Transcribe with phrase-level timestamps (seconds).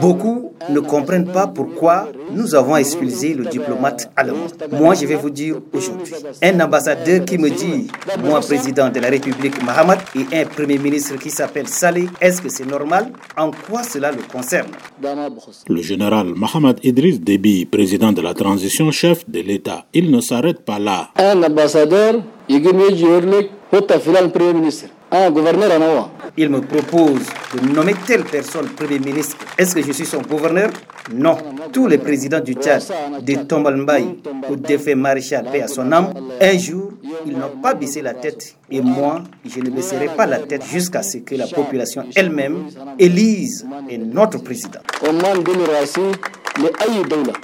[0.00, 4.46] Beaucoup ne comprennent pas pourquoi nous avons expulsé le diplomate allemand.
[4.72, 7.88] Moi, je vais vous dire aujourd'hui, un ambassadeur qui me dit,
[8.24, 12.48] moi, président de la République Mahamat, et un premier ministre qui s'appelle Saleh, est-ce que
[12.48, 13.12] c'est normal?
[13.36, 14.68] En quoi cela le concerne?
[15.68, 20.64] Le général Mohamed Idriss Déby, président de la transition, chef de l'État, il ne s'arrête
[20.64, 21.10] pas là.
[21.16, 22.14] Un ambassadeur,
[22.48, 22.62] il
[24.32, 24.86] premier ministre.
[25.16, 27.20] Un gouverneur Il me propose
[27.54, 29.36] de nommer telle personne Premier ministre.
[29.56, 30.70] Est-ce que je suis son gouverneur?
[31.14, 31.36] Non.
[31.72, 32.82] Tous les présidents du Tchad,
[33.22, 34.16] de Tombalmbaï
[34.50, 36.90] au défait maréchal paix à son âme, un jour,
[37.26, 38.56] ils n'ont pas baissé la tête.
[38.72, 42.64] Et moi, je ne baisserai pas la tête jusqu'à ce que la population elle-même
[42.98, 43.64] élise
[44.12, 44.80] notre président.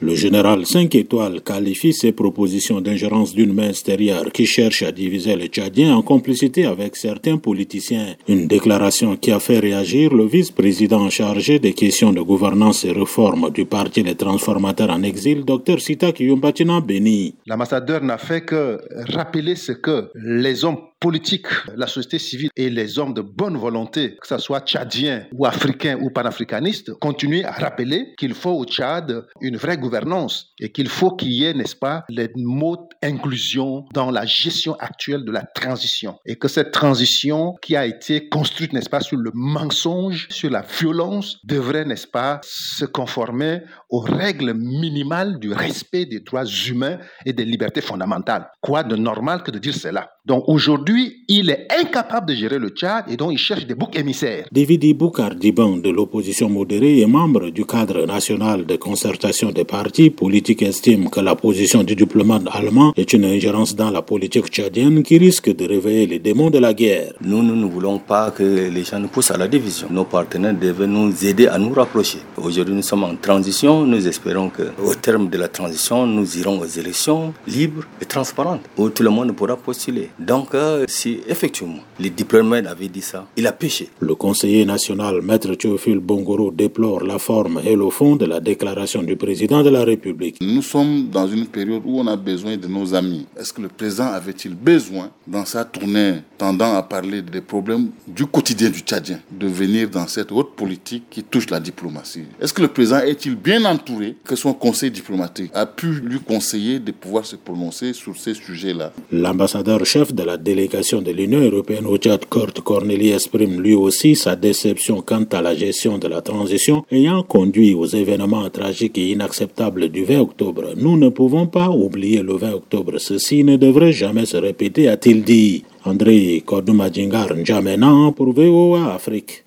[0.00, 5.34] Le général 5 étoiles qualifie ces propositions d'ingérence d'une main extérieure qui cherche à diviser
[5.34, 8.14] les Tchadiens en complicité avec certains politiciens.
[8.28, 13.50] Une déclaration qui a fait réagir le vice-président chargé des questions de gouvernance et réforme
[13.50, 17.34] du Parti des transformateurs en exil, Dr Sitak Yumbatina Beni.
[17.46, 18.78] L'ambassadeur n'a fait que
[19.12, 24.16] rappeler ce que les hommes politiques, la société civile et les hommes de bonne volonté,
[24.20, 29.26] que ce soit tchadiens ou africains ou panafricanistes, continuent à rappeler qu'il faut au Tchad
[29.40, 34.12] une vraie gouvernance et qu'il faut qu'il y ait, n'est-ce pas, les mots inclusion dans
[34.12, 38.88] la gestion actuelle de la transition et que cette transition qui a été construite, n'est-ce
[38.88, 45.40] pas, sur le mensonge, sur la violence, devrait, n'est-ce pas, se conformer aux règles minimales
[45.40, 48.48] du respect des droits humains et des libertés fondamentales.
[48.60, 50.11] Quoi de normal que de dire cela?
[50.24, 53.96] Donc aujourd'hui, il est incapable de gérer le Tchad et donc il cherche des boucs
[53.98, 54.46] émissaires.
[54.52, 60.10] David Boukar Diban de l'opposition modérée et membre du cadre national de concertation des partis
[60.10, 65.02] politiques estime que la position du diplomate allemand est une ingérence dans la politique tchadienne
[65.02, 67.14] qui risque de réveiller les démons de la guerre.
[67.20, 69.88] Nous, nous ne voulons pas que les gens nous poussent à la division.
[69.90, 72.18] Nos partenaires devraient nous aider à nous rapprocher.
[72.36, 73.84] Aujourd'hui, nous sommes en transition.
[73.84, 78.88] Nous espérons qu'au terme de la transition, nous irons aux élections libres et transparentes où
[78.88, 80.10] tout le monde pourra postuler.
[80.18, 83.88] Donc, euh, si effectivement les diplomates avaient dit ça, il a péché.
[84.00, 89.02] Le conseiller national, Maître Théophile Bongoro, déplore la forme et le fond de la déclaration
[89.02, 90.36] du président de la République.
[90.40, 93.26] Nous sommes dans une période où on a besoin de nos amis.
[93.38, 98.26] Est-ce que le président avait-il besoin, dans sa tournée tendant à parler des problèmes du
[98.26, 102.24] quotidien du Tchadien, de venir dans cette haute politique qui touche la diplomatie?
[102.40, 106.78] Est-ce que le président est-il bien entouré que son conseil diplomatique a pu lui conseiller
[106.78, 108.92] de pouvoir se prononcer sur ces sujets-là?
[109.12, 114.16] L'ambassadeur chef de la délégation de l'Union européenne au Tchad, Kurt Corneli exprime lui aussi
[114.16, 119.10] sa déception quant à la gestion de la transition ayant conduit aux événements tragiques et
[119.10, 120.74] inacceptables du 20 octobre.
[120.76, 122.98] Nous ne pouvons pas oublier le 20 octobre.
[122.98, 125.62] Ceci ne devrait jamais se répéter, a-t-il dit.
[125.84, 129.41] André Kodoumadjingar N'Djamena pour VOA Afrique.